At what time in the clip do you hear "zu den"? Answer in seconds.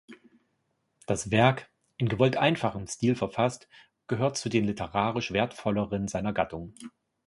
4.35-4.65